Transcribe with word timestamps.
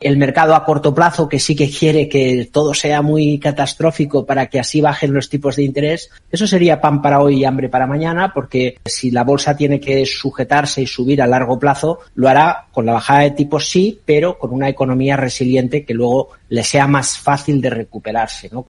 el 0.00 0.16
mercado 0.16 0.54
a 0.54 0.64
corto 0.64 0.94
plazo 0.94 1.28
que 1.28 1.38
sí 1.38 1.54
que 1.54 1.70
quiere 1.70 2.08
que 2.08 2.48
todo 2.50 2.72
sea 2.72 3.02
muy 3.02 3.38
catastrófico 3.38 4.24
para 4.24 4.46
que 4.46 4.58
así 4.58 4.80
bajen 4.80 5.12
los 5.12 5.28
tipos 5.28 5.56
de 5.56 5.62
interés, 5.62 6.10
eso 6.30 6.46
sería 6.46 6.80
pan 6.80 7.02
para 7.02 7.20
hoy 7.20 7.40
y 7.40 7.44
hambre 7.44 7.68
para 7.68 7.86
mañana, 7.86 8.32
porque 8.34 8.78
si 8.84 9.10
la 9.10 9.24
bolsa 9.24 9.56
tiene 9.56 9.78
que 9.78 10.06
sujetarse 10.06 10.82
y 10.82 10.86
subir 10.86 11.20
a 11.20 11.26
largo 11.26 11.58
plazo, 11.58 12.00
lo 12.14 12.28
hará 12.28 12.66
con 12.72 12.86
la 12.86 12.94
bajada 12.94 13.20
de 13.20 13.32
tipos 13.32 13.68
sí, 13.68 14.00
pero 14.04 14.38
con 14.38 14.52
una 14.52 14.70
economía 14.70 15.16
resiliente 15.16 15.84
que 15.84 15.94
luego 15.94 16.30
le 16.48 16.64
sea 16.64 16.86
más 16.86 17.18
fácil 17.18 17.60
de 17.60 17.70
recuperarse, 17.70 18.48
¿no? 18.50 18.58